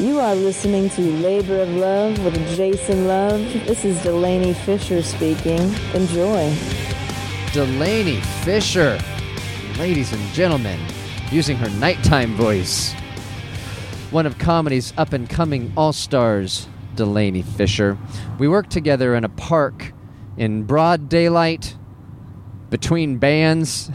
[0.00, 3.40] You are listening to Labor of Love with Jason Love.
[3.66, 5.58] This is Delaney Fisher speaking.
[5.92, 6.54] Enjoy.
[7.52, 9.00] Delaney Fisher,
[9.76, 10.78] ladies and gentlemen,
[11.32, 12.92] using her nighttime voice.
[14.12, 17.98] One of comedy's up and coming all stars, Delaney Fisher.
[18.38, 19.92] We worked together in a park
[20.36, 21.76] in broad daylight
[22.70, 23.90] between bands.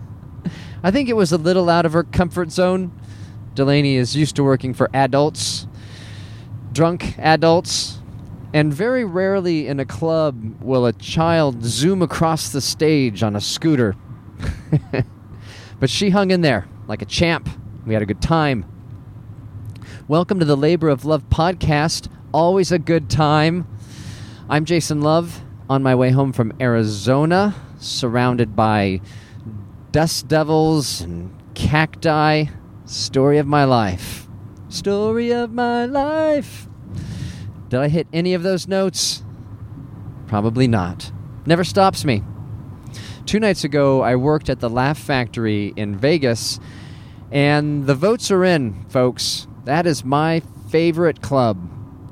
[0.82, 2.90] I think it was a little out of her comfort zone.
[3.54, 5.66] Delaney is used to working for adults,
[6.72, 7.98] drunk adults,
[8.54, 13.42] and very rarely in a club will a child zoom across the stage on a
[13.42, 13.94] scooter.
[15.80, 17.46] but she hung in there like a champ.
[17.84, 18.64] We had a good time.
[20.08, 22.08] Welcome to the Labor of Love podcast.
[22.32, 23.66] Always a good time.
[24.48, 29.02] I'm Jason Love on my way home from Arizona, surrounded by
[29.90, 32.46] dust devils and cacti.
[32.92, 34.28] Story of my life.
[34.68, 36.68] Story of my life.
[37.70, 39.24] Did I hit any of those notes?
[40.26, 41.10] Probably not.
[41.46, 42.22] Never stops me.
[43.24, 46.60] Two nights ago, I worked at the Laugh Factory in Vegas,
[47.30, 49.46] and the votes are in, folks.
[49.64, 51.66] That is my favorite club.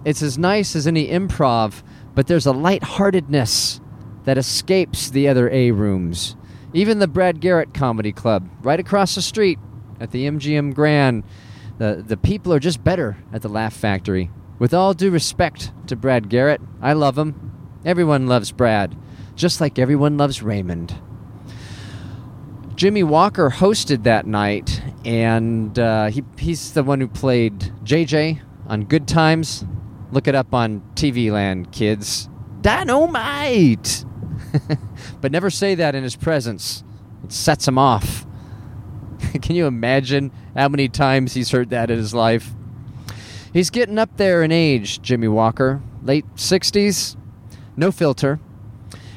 [0.07, 1.83] It's as nice as any improv,
[2.15, 3.83] but there's a lightheartedness
[4.25, 6.37] that escapes the other A rooms.
[6.73, 9.59] Even the Brad Garrett Comedy Club, right across the street
[10.01, 11.23] at the MGM Grand,
[11.79, 14.31] the, the people are just better at the Laugh Factory.
[14.59, 17.53] With all due respect to Brad Garrett, I love him.
[17.85, 18.97] Everyone loves Brad,
[19.35, 21.01] just like everyone loves Raymond.
[22.75, 28.85] Jimmie Walker hosted that night, and uh, he, he's the one who played JJ on
[28.85, 29.65] Good Times.
[30.13, 32.29] Look it up on TV Land, kids.
[32.61, 34.05] Dynamite!
[35.21, 36.85] but never say that in his presence,
[37.25, 38.27] it sets him off.
[39.43, 42.51] Can you imagine how many times he's heard that in his life?
[43.53, 45.83] He's getting up there in age, Jimmie Walker.
[46.03, 47.17] Late 60s,
[47.77, 48.39] no filter.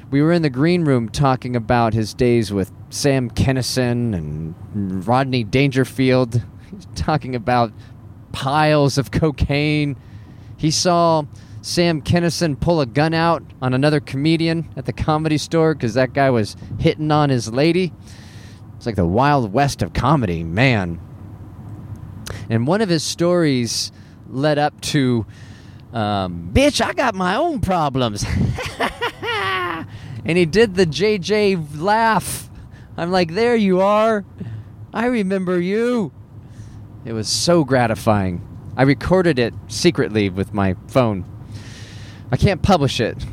[0.09, 5.43] We were in the green room talking about his days with Sam Kinison and Rodney
[5.43, 6.41] Dangerfield.
[6.71, 7.71] He's talking about
[8.31, 9.95] piles of cocaine.
[10.57, 11.23] He saw
[11.61, 16.13] Sam Kinison pull a gun out on another comedian at the comedy store because that
[16.13, 17.93] guy was hitting on his lady.
[18.83, 20.99] It's like the wild west of comedy, man.
[22.49, 23.93] And one of his stories
[24.27, 25.25] led up to,
[25.93, 28.25] um, bitch, I got my own problems.
[30.25, 32.49] and he did the JJ laugh.
[32.97, 34.25] I'm like, there you are.
[34.93, 36.11] I remember you.
[37.05, 38.45] It was so gratifying.
[38.75, 41.23] I recorded it secretly with my phone.
[42.33, 43.25] I can't publish it.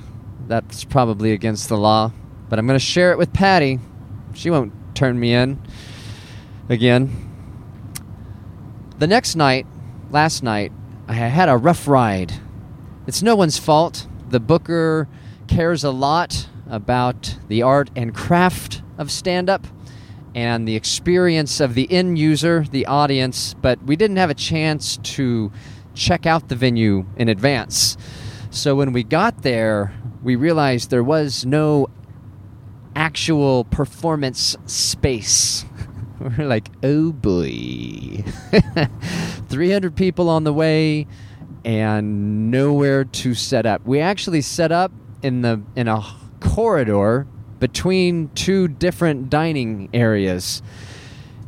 [0.47, 2.13] That's probably against the law.
[2.49, 3.81] But I'm going to share it with Patty.
[4.33, 5.61] She won't turn me in
[6.69, 7.29] again.
[8.99, 9.67] The next night,
[10.11, 10.73] last night,
[11.09, 12.35] I had a rough ride.
[13.07, 14.07] It's no one's fault.
[14.29, 15.09] The booker
[15.49, 19.67] cares a lot about the art and craft of stand up
[20.35, 24.99] and the experience of the end user, the audience, but we didn't have a chance
[24.99, 25.51] to
[25.95, 27.97] check out the venue in advance.
[28.51, 29.93] So when we got there,
[30.23, 31.89] we realized there was no
[32.95, 35.65] actual performance space.
[36.21, 38.25] We're like, oh boy.
[39.49, 41.07] 300 people on the way
[41.65, 43.85] and nowhere to set up.
[43.85, 44.93] We actually set up
[45.23, 46.03] in the in a
[46.41, 47.27] corridor
[47.59, 50.63] between two different dining areas.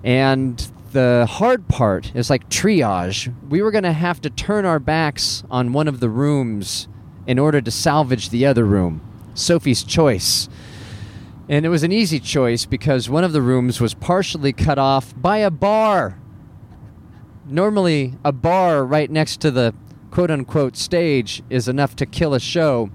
[0.04, 3.34] And the hard part is like triage.
[3.48, 6.88] We were going to have to turn our backs on one of the rooms
[7.26, 9.00] in order to salvage the other room.
[9.34, 10.48] Sophie's choice.
[11.52, 15.12] And it was an easy choice because one of the rooms was partially cut off
[15.14, 16.18] by a bar.
[17.44, 19.74] Normally, a bar right next to the
[20.10, 22.88] quote unquote stage is enough to kill a show.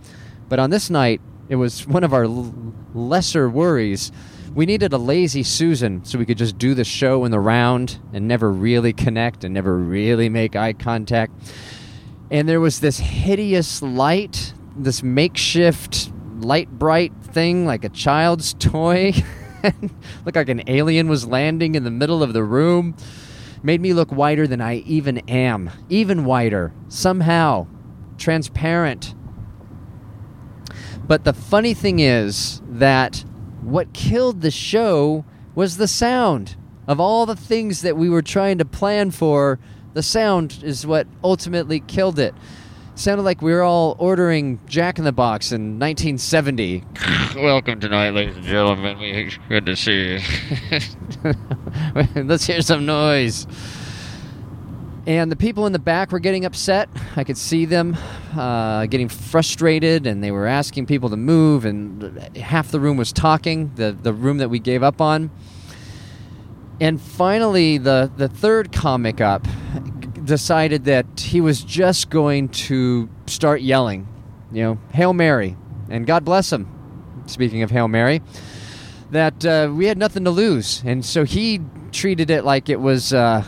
[0.49, 4.11] But on this night, it was one of our l- lesser worries.
[4.55, 7.99] We needed a lazy Susan so we could just do the show in the round
[8.11, 11.31] and never really connect and never really make eye contact.
[12.31, 16.11] And there was this hideous light, this makeshift
[16.41, 19.13] Lite-Brite thing like a child's toy.
[20.25, 22.95] Looked like an alien was landing in the middle of the room.
[23.63, 25.71] Made me look whiter than I even am.
[25.89, 26.73] Even whiter.
[26.89, 27.67] Somehow.
[28.17, 29.15] Transparent.
[31.07, 33.23] But the funny thing is that
[33.61, 35.25] what killed the show
[35.55, 36.55] was the sound.
[36.87, 39.59] Of all the things that we were trying to plan for,
[39.93, 42.35] the sound is what ultimately killed it.
[42.97, 46.83] Sounded like we were all ordering Jack in the Box in 1970.
[47.35, 48.97] Welcome tonight, ladies and gentlemen.
[48.97, 50.19] We good to see you.
[52.23, 53.45] Let's hear some noise.
[55.05, 56.89] And the people in the back were getting upset.
[57.15, 57.95] I could see them
[58.35, 61.65] uh, getting frustrated, and they were asking people to move.
[61.65, 63.73] And half the room was talking.
[63.75, 65.29] The the room that we gave up on.
[66.81, 69.45] And finally, the the third comic up
[70.27, 74.07] decided that he was just going to start yelling,
[74.51, 75.55] you know, Hail Mary,
[75.89, 76.71] and God bless him.
[77.25, 78.21] Speaking of Hail Mary,
[79.11, 83.13] that uh, we had nothing to lose, and so he treated it like it was
[83.13, 83.43] uh,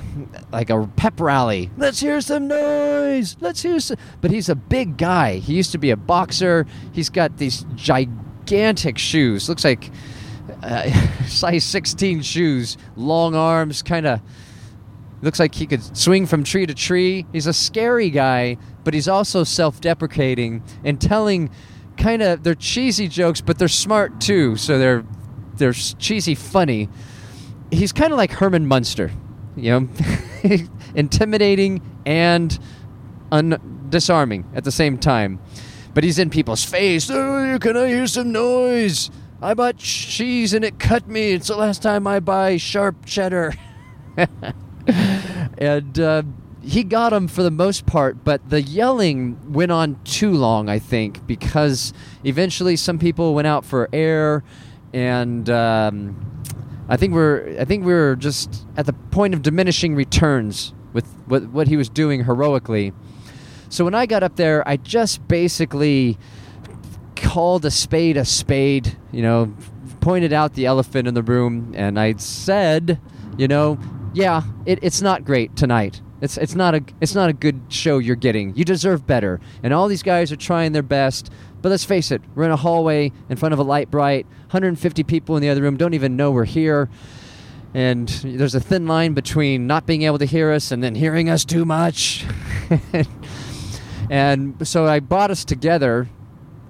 [0.52, 1.70] like a pep rally.
[1.78, 3.38] Let's hear some noise.
[3.40, 3.98] Let's hear some.
[4.22, 5.36] But he's a big guy.
[5.38, 6.66] He used to be a boxer.
[6.92, 9.48] He's got these gigantic shoes.
[9.48, 9.92] Looks like
[10.64, 10.90] uh,
[11.28, 14.22] size 16 shoes, long arms, kind of.
[15.22, 17.26] Looks like he could swing from tree to tree.
[17.34, 21.50] He's a scary guy, but he's also self deprecating and telling
[21.98, 22.44] kind of.
[22.44, 24.56] They're cheesy jokes, but they're smart too.
[24.56, 25.04] So they're,
[25.56, 26.90] they're cheesy funny.
[27.72, 29.12] He's kind of like Herman Munster,
[29.56, 29.90] you know,
[30.96, 32.58] intimidating and
[33.32, 35.40] un- disarming at the same time.
[35.94, 37.10] But he's in people's face.
[37.12, 39.12] Oh, can I hear some noise?
[39.42, 41.32] I bought cheese and it cut me.
[41.32, 43.54] It's the last time I buy sharp cheddar.
[45.58, 46.24] and uh,
[46.62, 50.80] he got him for the most part, but the yelling went on too long, I
[50.80, 51.94] think, because
[52.24, 54.44] eventually some people went out for air,
[54.94, 56.44] and um,
[56.88, 61.06] I think we're I think we are just at the point of diminishing returns with
[61.28, 62.94] what what he was doing heroically.
[63.70, 66.18] So when I got up there, I just basically
[67.16, 69.54] called a spade a spade, you know,
[70.02, 73.00] pointed out the elephant in the room, and I said,
[73.38, 73.78] you know,
[74.14, 76.02] yeah, it, it's not great tonight.
[76.22, 78.56] It's it's not a it's not a good show you're getting.
[78.56, 79.40] You deserve better.
[79.64, 81.32] And all these guys are trying their best.
[81.62, 84.26] But let's face it, we're in a hallway in front of a Lite-Brite.
[84.26, 86.90] 150 people in the other room don't even know we're here.
[87.74, 91.30] And there's a thin line between not being able to hear us and then hearing
[91.30, 92.26] us too much.
[94.10, 96.08] and so I brought us together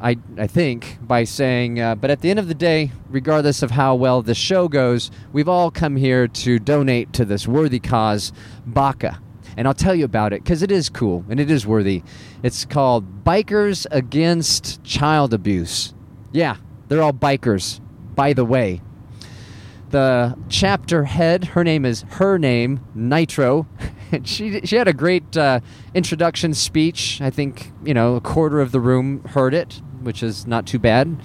[0.02, 3.72] I, I think, by saying, uh, but at the end of the day, regardless of
[3.72, 8.32] how well the show goes, we've all come here to donate to this worthy cause,
[8.66, 9.20] BACA.
[9.58, 12.04] And I'll tell you about it because it is cool and it is worthy.
[12.44, 15.94] It's called Bikers Against Child Abuse.
[16.32, 16.56] Yeah,
[16.88, 17.82] they're all bikers,
[18.16, 18.82] by the way.
[19.90, 23.68] The chapter head, her name is her name, Nitro.
[24.24, 25.62] she she had a great uh,
[25.94, 27.20] introduction speech.
[27.22, 30.80] I think you know a quarter of the room heard it, which is not too
[30.80, 31.18] bad,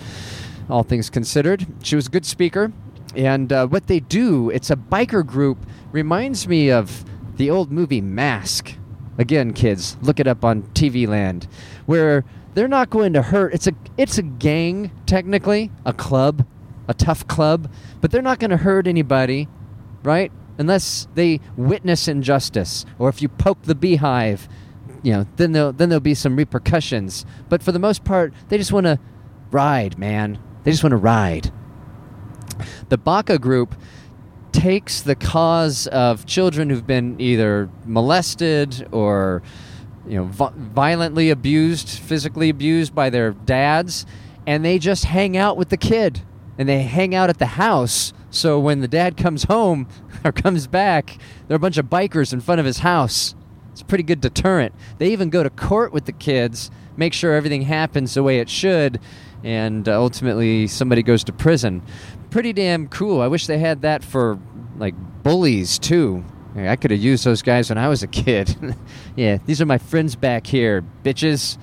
[0.68, 1.66] all things considered.
[1.82, 2.72] She was a good speaker,
[3.14, 5.58] and uh, what they do, it's a biker group,
[5.92, 7.04] reminds me of
[7.36, 8.74] the old movie Mask.
[9.18, 11.46] Again, kids, look it up on TV Land,
[11.86, 12.24] where
[12.54, 13.54] they're not going to hurt.
[13.54, 16.46] It's a it's a gang technically, a club,
[16.88, 19.48] a tough club, but they're not going to hurt anybody,
[20.02, 20.32] right?
[20.58, 24.48] Unless they witness injustice, or if you poke the beehive,
[25.04, 27.26] you know, then there'll then there'll be some repercussions.
[27.48, 28.98] But for the most part, they just want to
[29.50, 30.38] ride, man.
[30.64, 31.52] They just want to ride.
[32.88, 33.74] The BACA group
[34.50, 39.42] takes the cause of children who've been either molested or
[40.08, 44.06] you know violently abused, physically abused by their dads,
[44.46, 46.22] and they just hang out with the kid
[46.56, 48.14] and they hang out at the house.
[48.30, 49.86] So when the dad comes home
[50.24, 53.34] or comes back, there are a bunch of bikers in front of his house.
[53.74, 54.72] It's a pretty good deterrent.
[54.98, 58.48] They even go to court with the kids, make sure everything happens the way it
[58.48, 59.00] should,
[59.42, 61.82] and uh, ultimately somebody goes to prison.
[62.30, 63.20] Pretty damn cool.
[63.20, 64.38] I wish they had that for
[64.76, 66.24] like bullies too.
[66.56, 68.56] I could have used those guys when I was a kid.
[69.16, 71.58] yeah, these are my friends back here, bitches.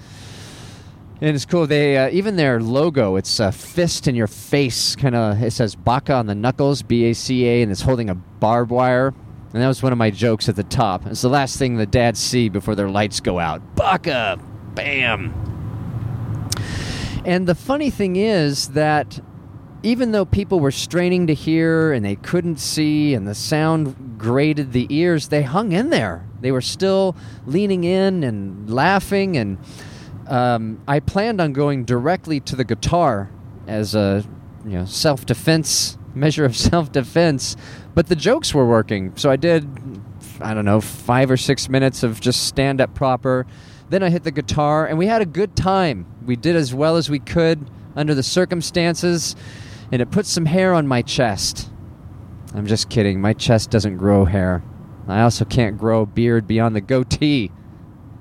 [1.22, 1.66] And it's cool.
[1.66, 3.16] They uh, even their logo.
[3.16, 5.42] It's a fist in your face, kind of.
[5.42, 8.72] It says BACA on the knuckles, B A C A, and it's holding a barbed
[8.72, 9.14] wire.
[9.54, 11.06] And that was one of my jokes at the top.
[11.06, 13.62] It's the last thing the dads see before their lights go out.
[13.76, 14.40] BACA!
[14.76, 15.34] Bam!
[17.26, 19.20] And the funny thing is that
[19.84, 24.72] even though people were straining to hear and they couldn't see and the sound grated
[24.72, 26.26] the ears, they hung in there.
[26.40, 27.16] They were still
[27.46, 29.38] leaning in and laughing.
[29.38, 29.58] And
[30.28, 33.30] um, I planned on going directly to the guitar
[33.68, 34.24] as a
[34.66, 37.56] you know self defense measure of self defense
[37.94, 39.16] but the jokes were working.
[39.18, 39.68] So I did,
[40.40, 43.46] I don't know, five or six minutes of just stand up proper.
[43.90, 46.06] Then I hit the guitar, and we had a good time.
[46.26, 49.36] We did as well as we could under the circumstances,
[49.92, 51.70] and it put some hair on my chest.
[52.54, 53.20] I'm just kidding.
[53.20, 54.64] My chest doesn't grow hair.
[55.08, 57.52] I also can't grow a beard beyond the goatee.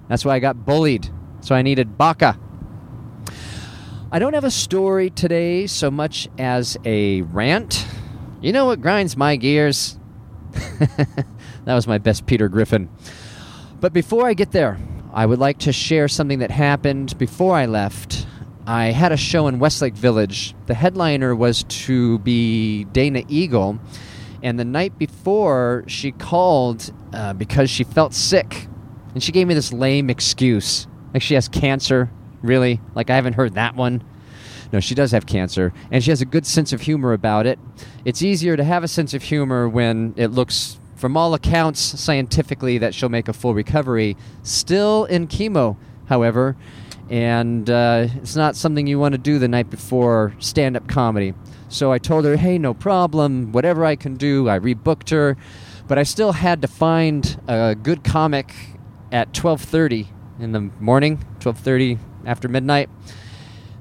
[0.08, 1.08] That's why I got bullied.
[1.40, 2.38] So I needed BACA.
[4.12, 7.86] I don't have a story today so much as a rant.
[8.42, 9.98] You know what grinds my gears?
[10.78, 11.26] that
[11.66, 12.88] was my best Peter Griffin.
[13.80, 14.78] But before I get there,
[15.12, 18.26] I would like to share something that happened before I left.
[18.66, 20.54] I had a show in Westlake Village.
[20.66, 23.78] The headliner was to be Dana Eagle,
[24.42, 28.68] and the night before, she called uh, because she felt sick.
[29.12, 30.86] And she gave me this lame excuse.
[31.12, 32.10] Like she has cancer.
[32.40, 32.80] Really?
[32.94, 34.02] Like I haven't heard that one.
[34.72, 37.58] No, she does have cancer, and she has a good sense of humor about it.
[38.04, 42.78] It's easier to have a sense of humor when it looks, from all accounts, scientifically,
[42.78, 44.16] that she'll make a full recovery.
[44.42, 46.56] Still in chemo, however,
[47.08, 51.34] and uh, it's not something you want to do the night before stand up comedy.
[51.68, 54.48] So I told her, hey, no problem, whatever I can do.
[54.48, 55.36] I rebooked her,
[55.88, 58.54] but I still had to find a good comic
[59.12, 60.06] at 12:30
[60.38, 62.88] in the morning, 12:30 after midnight.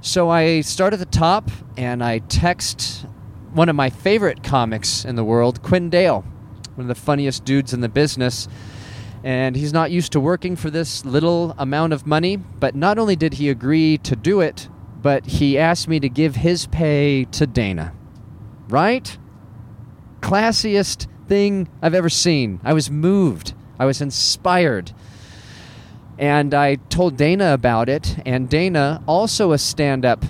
[0.02, 3.06] So I start at the top and I text
[3.52, 6.24] one of my favorite comics in the world, Quinn Dahle,
[6.76, 8.48] one of the funniest dudes in the business.
[9.26, 13.18] And he's not used to working for this little amount of money, but not only
[13.18, 14.70] did he agree to do it,
[15.02, 17.94] but he asked me to give his pay to Dana.
[18.70, 19.18] Right?
[20.22, 22.62] Classiest thing I've ever seen.
[22.64, 23.54] I was moved.
[23.78, 24.94] I was inspired.
[26.20, 30.26] And I told Dana about it, and Dana, also a stand up,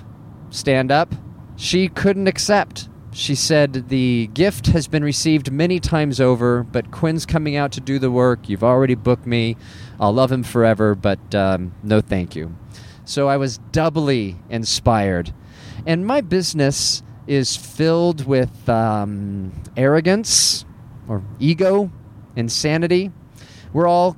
[0.48, 1.12] stand up,
[1.56, 2.88] she couldn't accept.
[3.12, 7.80] She said, The gift has been received many times over, but Quinn's coming out to
[7.80, 8.48] do the work.
[8.48, 9.56] You've already booked me.
[9.98, 12.54] I'll love him forever, but um, no thank you.
[13.04, 15.34] So I was doubly inspired.
[15.86, 20.64] And my business is filled with um, arrogance
[21.08, 21.90] or ego,
[22.36, 23.10] insanity.
[23.72, 24.16] We're all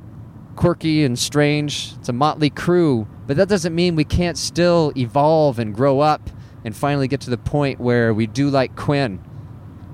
[0.56, 1.94] quirky and strange.
[1.98, 6.30] It's a motley crew, but that doesn't mean we can't still evolve and grow up
[6.64, 9.20] and finally get to the point where we do like Quinn.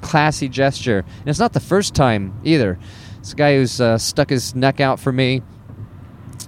[0.00, 1.04] Classy gesture.
[1.20, 2.78] And it's not the first time either.
[3.18, 5.42] It's a guy who's uh, stuck his neck out for me.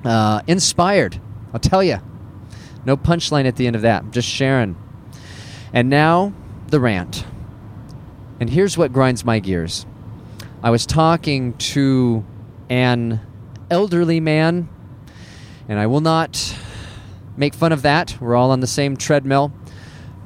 [0.04, 1.20] Uh, inspired,
[1.52, 1.98] I'll tell you.
[2.84, 4.10] No punchline at the end of that.
[4.10, 4.76] Just sharing.
[5.72, 6.32] And now,
[6.68, 7.26] the rant.
[8.40, 9.84] And here's what grinds my gears.
[10.62, 12.24] I was talking to
[12.68, 13.20] an
[13.70, 14.68] elderly man,
[15.68, 16.56] and I will not
[17.36, 18.16] make fun of that.
[18.20, 19.52] We're all on the same treadmill.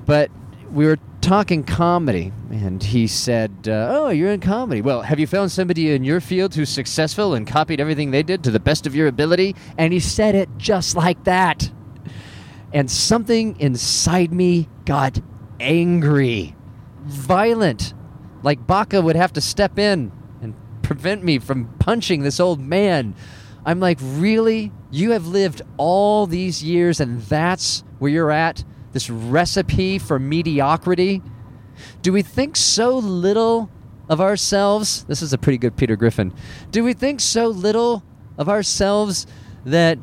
[0.07, 0.31] But
[0.71, 4.83] we were talking comedy, and he said, uh, Oh, you're in comedy.
[4.83, 8.45] Well, have you found somebody in your field who's successful and copied everything they did
[8.45, 9.55] to the best of your ability?
[9.79, 11.71] And he said it just like that.
[12.73, 15.21] And something inside me got
[15.61, 16.57] angry,
[17.05, 17.95] violent,
[18.43, 20.13] like Baca would have to step in
[20.85, 23.15] prevent me from punching this old man.
[23.67, 24.71] I'm like, really?
[24.91, 28.63] You have lived all these years and that's where you're at?
[28.93, 31.23] This recipe for mediocrity?
[32.03, 33.71] Do we think so little
[34.09, 35.05] of ourselves?
[35.05, 36.33] This is a pretty good Peter Griffin.
[36.71, 38.05] Do we think so little
[38.39, 39.27] of ourselves
[39.65, 39.99] that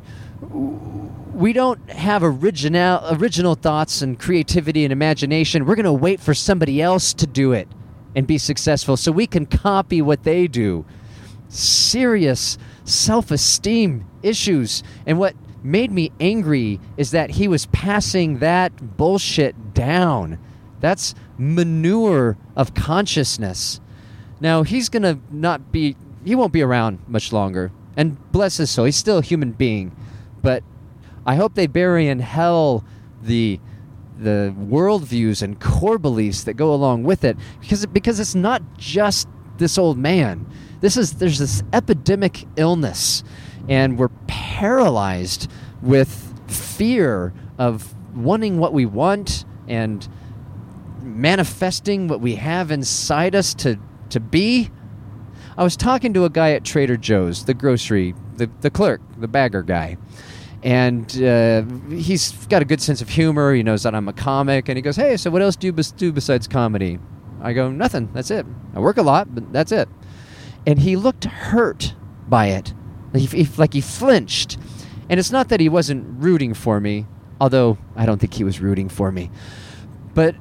[1.32, 5.64] we don't have original original thoughts and creativity and imagination.
[5.64, 7.68] We're going to wait for somebody else to do it
[8.14, 10.84] and be successful so we can copy what they do.
[11.48, 14.82] Serious self-esteem issues.
[15.06, 20.38] And what made me angry is that he was passing that bullshit down.
[20.80, 23.80] That's manure of consciousness.
[24.40, 27.72] Now, he's going to not be he won't be around much longer.
[27.96, 29.94] And bless his soul, he's still a human being.
[30.40, 30.62] But
[31.26, 32.84] I hope they bury in hell
[33.22, 33.60] the
[34.18, 39.28] the worldviews and core beliefs that go along with it, because because it's not just
[39.58, 40.46] this old man.
[40.80, 43.24] This is there's this epidemic illness,
[43.68, 45.50] and we're paralyzed
[45.80, 50.06] with fear of wanting what we want and
[51.00, 53.78] manifesting what we have inside us to
[54.10, 54.70] to be.
[55.56, 59.28] I was talking to a guy at Trader Joe's, the grocery, the, the clerk, the
[59.28, 59.98] bagger guy
[60.62, 61.62] and uh,
[61.94, 63.54] he's got a good sense of humor.
[63.54, 65.72] He knows that I'm a comic, and he goes, "Hey, so what else do you
[65.72, 66.98] do besides comedy?"
[67.40, 68.10] I go, "Nothing.
[68.12, 68.46] That's it.
[68.74, 69.88] I work a lot, but that's it."
[70.66, 71.94] And he looked hurt
[72.28, 72.72] by it,
[73.14, 74.58] he, he, like he flinched.
[75.10, 77.06] And it's not that he wasn't rooting for me,
[77.40, 79.30] although I don't think he was rooting for me,
[80.14, 80.36] but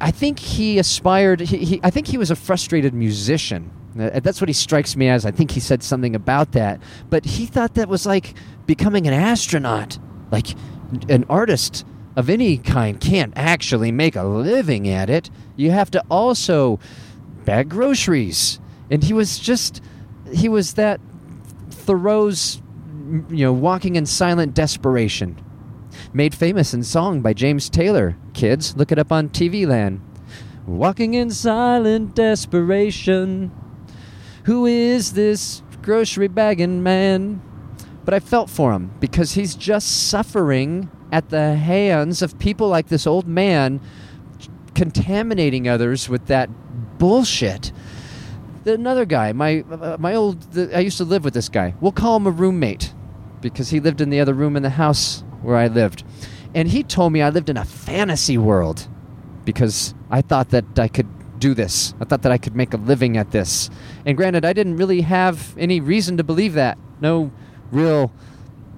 [0.00, 1.40] I think he aspired.
[1.40, 3.70] He, he, I think he was a frustrated musician.
[3.98, 5.26] Uh, That's what he strikes me as.
[5.26, 6.80] I think he said something about that,
[7.10, 8.34] but he thought that was like
[8.76, 9.98] becoming an astronaut.
[10.30, 10.54] Like
[11.10, 11.84] an artist
[12.16, 15.28] of any kind can't actually make a living at it.
[15.56, 16.80] You have to also
[17.44, 18.60] bag groceries.
[18.90, 19.82] And he was just,
[20.32, 21.00] he was that
[21.68, 22.62] Thoreau's,
[23.28, 25.38] you know, walking in silent desperation.
[26.14, 28.16] Made famous in song by James Taylor.
[28.32, 30.00] Kids, look it up on TV Land.
[30.66, 33.52] Walking in silent desperation.
[34.44, 37.42] Who is this grocery bagging man?
[38.04, 42.88] But I felt for him because he's just suffering at the hands of people like
[42.88, 43.80] this old man
[44.74, 46.48] contaminating others with that
[46.98, 47.72] bullshit.
[48.64, 51.74] Another guy, my uh, my old, the, I used to live with this guy.
[51.80, 52.94] We'll call him a roommate
[53.40, 56.04] because he lived in the other room in the house where I lived,
[56.54, 58.86] and he told me I lived in a fantasy world
[59.44, 61.08] because I thought that I could
[61.40, 61.92] do this.
[62.00, 63.68] I thought that I could make a living at this.
[64.06, 66.78] And granted, I didn't really have any reason to believe that.
[67.00, 67.32] No
[67.72, 68.12] real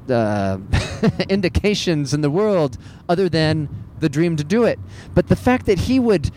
[0.09, 0.59] uh,
[1.29, 3.69] indications in the world other than
[4.01, 4.79] the dream to do it.
[5.15, 6.31] But the fact that he would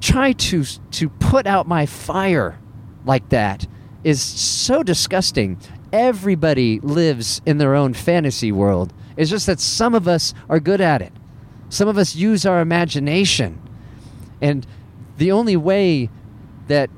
[0.00, 2.58] try to to put out my fire
[3.04, 3.66] like that
[4.04, 5.58] is so disgusting.
[5.92, 8.92] Everybody lives in their own fantasy world.
[9.16, 11.12] It's just that some of us are good at it.
[11.68, 13.60] Some of us use our imagination.
[14.40, 14.66] And
[15.18, 16.10] the only way
[16.68, 16.90] that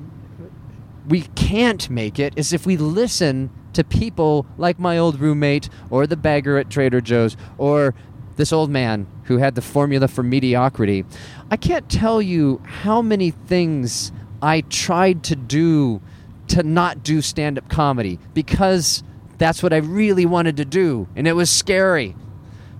[1.07, 6.07] we can't make it is if we listen to people like my old roommate or
[6.07, 7.93] the beggar at Trader Joe's or
[8.35, 11.05] this old man who had the formula for mediocrity.
[11.49, 16.01] I can't tell you how many things I tried to do
[16.49, 19.03] to not do stand up comedy because
[19.37, 22.15] that's what I really wanted to do and it was scary.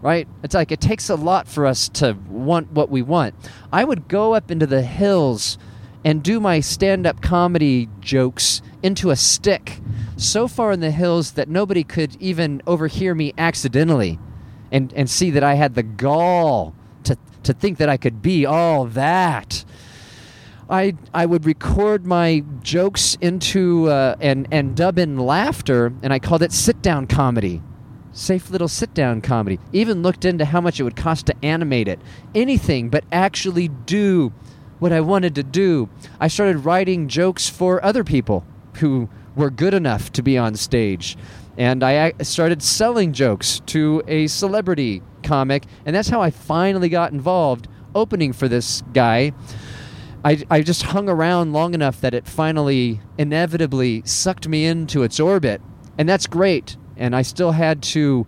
[0.02, 0.28] Right?
[0.44, 3.34] It's like it takes a lot for us to want what we want.
[3.74, 5.58] I would go up into the hills
[6.06, 9.82] and do my stand up comedy jokes into a stick
[10.16, 14.20] so far in the hills that nobody could even overhear me accidentally
[14.72, 18.46] and, and see that I had the gall to, to think that I could be
[18.46, 19.66] all that.
[20.70, 26.20] I, I would record my jokes into uh, and, and dub in laughter, and I
[26.20, 27.62] called it sit down comedy.
[28.12, 29.60] Safe little sit down comedy.
[29.74, 32.00] Even looked into how much it would cost to animate it.
[32.34, 34.32] Anything but actually do
[34.80, 35.90] what I wanted to do.
[36.20, 41.18] I started writing jokes for other people who were good enough to be on stage.
[41.58, 47.14] And I started selling jokes to a celebrity comic, and that's how I finally got
[47.14, 49.32] involved opening for this guy.
[50.24, 55.20] I, I just hung around long enough that it finally inevitably sucked me into its
[55.20, 55.62] orbit,
[55.98, 56.78] and that's great.
[56.98, 58.26] And I still had to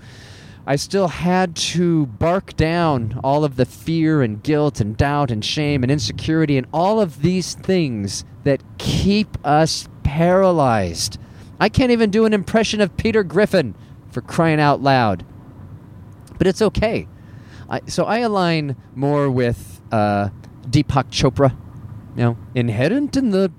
[0.69, 5.43] I still had to bark down all of the fear and guilt and doubt and
[5.43, 11.19] shame and insecurity and all of these things that keep us paralyzed.
[11.57, 13.75] I can't even do an impression of Peter Griffin
[14.11, 15.25] for crying out loud.
[16.37, 17.07] But it's okay.
[17.69, 20.31] I, so I align more with uh,
[20.69, 21.55] Deepak Chopra.
[22.17, 23.53] You know, inherent in the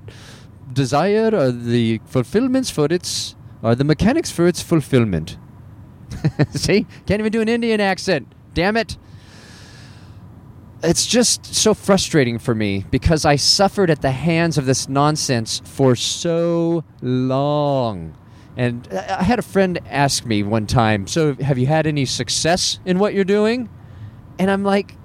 [0.75, 5.38] desire or the fulfillments for its, or the mechanics for its fulfillment.
[6.53, 6.87] See?
[7.07, 8.33] Can't even do an Indian accent.
[8.55, 8.97] Damn it.
[10.83, 15.61] It's just so frustrating for me because I suffered at the hands of this nonsense
[15.64, 18.16] for so long.
[18.57, 22.79] And I had a friend ask me one time, So, have you had any success
[22.85, 23.68] in what you're doing?
[24.38, 24.97] And I'm like,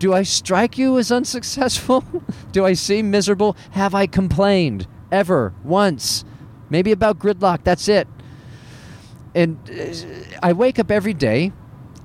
[0.00, 2.04] Do I strike you as unsuccessful?
[2.52, 3.56] do I seem miserable?
[3.72, 4.88] Have I complained?
[5.12, 5.52] Ever?
[5.62, 6.24] Once?
[6.68, 8.08] Maybe about gridlock, that's it
[9.34, 11.52] and uh, I wake up every day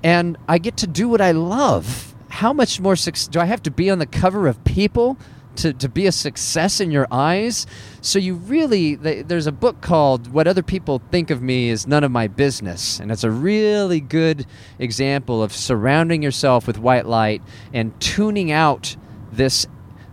[0.03, 2.15] and I get to do what I love.
[2.29, 5.17] How much more success do I have to be on the cover of People
[5.55, 7.65] to, to be a success in your eyes?
[8.01, 12.03] So, you really, there's a book called What Other People Think of Me is None
[12.03, 12.99] of My Business.
[12.99, 14.45] And it's a really good
[14.77, 17.41] example of surrounding yourself with white light
[17.73, 18.95] and tuning out
[19.31, 19.67] this,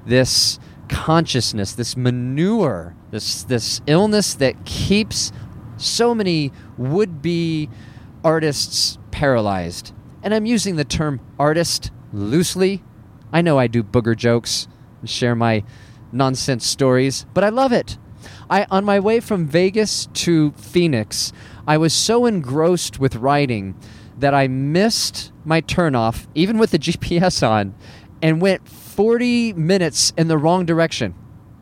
[0.06, 5.30] this consciousness, this manure, this, this illness that keeps
[5.84, 7.68] so many would be
[8.24, 9.92] artists paralyzed.
[10.22, 12.82] And I'm using the term artist loosely.
[13.32, 14.66] I know I do booger jokes
[15.00, 15.64] and share my
[16.12, 17.98] nonsense stories, but I love it.
[18.48, 21.32] I on my way from Vegas to Phoenix,
[21.66, 23.74] I was so engrossed with writing
[24.18, 27.74] that I missed my turnoff, even with the GPS on,
[28.22, 31.14] and went 40 minutes in the wrong direction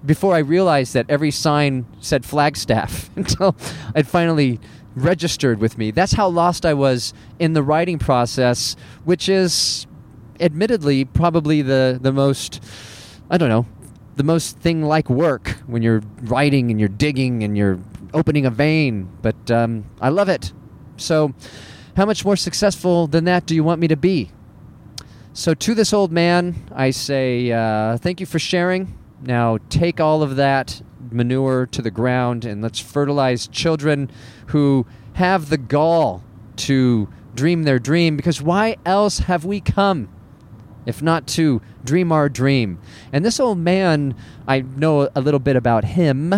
[0.05, 3.57] before I realized that every sign said Flagstaff until
[3.95, 4.61] it finally
[4.95, 5.91] registered with me.
[5.91, 9.87] That's how lost I was in the writing process, which is
[10.41, 12.63] admittedly probably the, the most,
[13.31, 13.67] I don't know,
[14.17, 17.79] the most thing like work when you're writing and you're digging and you're
[18.13, 19.09] opening a vein.
[19.23, 20.53] But um, I love it.
[20.97, 21.35] So,
[21.97, 24.31] how much more successful than that do you want me to be?
[25.33, 28.99] So, to this old man, I say, uh, thank you for sharing.
[29.23, 34.11] Now take all of that manure to the ground and let's fertilize children
[34.49, 36.23] who have the gall
[36.57, 40.09] to dream their dream because why else have we come
[40.85, 42.81] if not to dream our dream?
[43.13, 44.15] And this old man,
[44.49, 46.35] I know a little bit about him.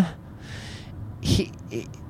[1.21, 1.51] He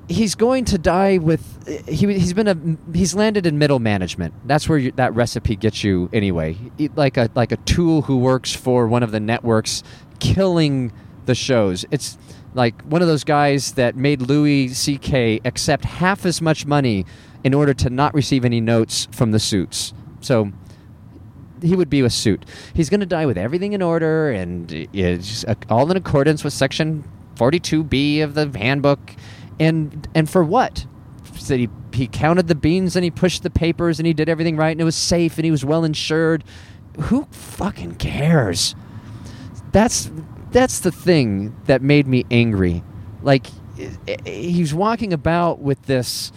[0.07, 4.69] he's going to die with he, he's been a he's landed in middle management that's
[4.69, 6.55] where you, that recipe gets you anyway
[6.95, 9.81] like a like a tool who works for one of the networks
[10.19, 10.91] killing
[11.25, 12.17] the shows it's
[12.53, 17.05] like one of those guys that made louis ck accept half as much money
[17.43, 20.51] in order to not receive any notes from the suits so
[21.61, 22.45] he would be a suit.
[22.73, 27.03] He's going to die with everything in order and it's all in accordance with section
[27.35, 29.15] 42B of the handbook.
[29.59, 30.85] And and for what?
[31.47, 34.57] That he he counted the beans and he pushed the papers and he did everything
[34.57, 36.43] right and it was safe and he was well insured.
[36.99, 38.75] Who fucking cares?
[39.75, 40.09] That's
[40.51, 42.81] that's the thing that made me angry.
[43.21, 43.47] Like
[44.25, 46.31] he's walking about with this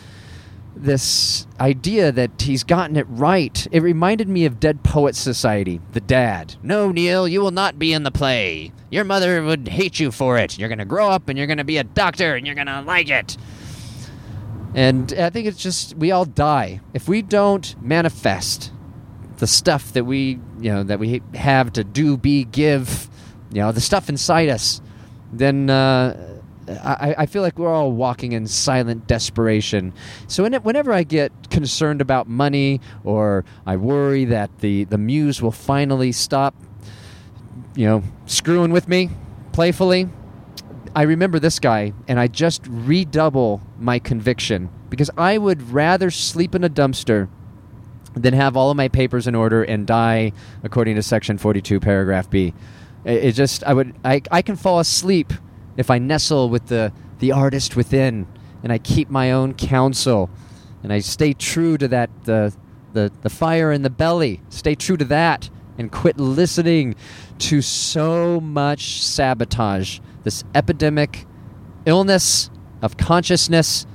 [0.74, 3.64] this idea that he's gotten it right.
[3.70, 6.56] It reminded me of Dead Poets Society, the dad.
[6.64, 8.72] No, Neil, you will not be in the play.
[8.90, 10.58] Your mother would hate you for it.
[10.58, 12.66] You're going to grow up and you're going to be a doctor and you're going
[12.66, 13.36] to like it.
[14.74, 18.72] And I think it's just we all die if we don't manifest
[19.36, 23.08] the stuff that we, you know, that we have to do, be, give,
[23.52, 24.80] you know, the stuff inside us.
[25.32, 29.92] Then uh, I, I feel like we're all walking in silent desperation.
[30.26, 35.40] So when, whenever I get concerned about money or I worry that the, the muse
[35.40, 36.54] will finally stop,
[37.74, 39.10] you know, screwing with me
[39.52, 40.08] playfully,
[40.94, 46.54] I remember this guy and I just redouble my conviction because I would rather sleep
[46.54, 47.28] in a dumpster
[48.14, 50.32] than have all of my papers in order and die
[50.64, 52.54] according to section 42 paragraph b
[53.04, 55.32] it, it just i would I, I can fall asleep
[55.76, 58.26] if i nestle with the the artist within
[58.62, 60.30] and i keep my own counsel
[60.82, 62.54] and i stay true to that the
[62.92, 66.94] the, the fire in the belly stay true to that and quit listening
[67.38, 71.26] to so much sabotage this epidemic
[71.86, 72.50] illness
[72.82, 73.86] of consciousness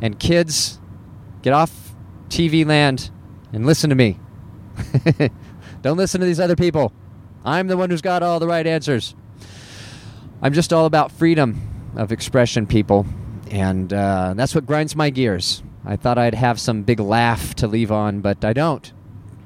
[0.00, 0.80] and kids
[1.42, 1.94] get off
[2.28, 3.10] tv land
[3.52, 4.18] and listen to me.
[5.82, 6.92] Don't listen to these other people.
[7.44, 9.14] I'm the one who's got all the right answers.
[10.40, 11.60] I'm just all about freedom
[11.96, 13.06] of expression, people.
[13.50, 15.62] And uh, that's what grinds my gears.
[15.84, 18.92] I thought I'd have some big laugh to leave on, but I don't.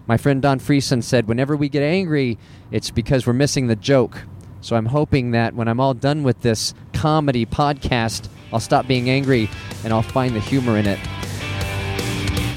[0.06, 2.38] My friend Don Friesen said, whenever we get angry,
[2.70, 4.22] it's because we're missing the joke.
[4.60, 9.10] So I'm hoping that when I'm all done with this comedy podcast, I'll stop being
[9.10, 9.48] angry
[9.84, 10.98] and I'll find the humor in it.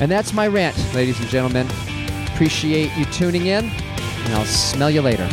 [0.01, 1.67] And that's my rant, ladies and gentlemen.
[2.33, 3.69] Appreciate you tuning in,
[4.25, 5.27] and I'll smell you later.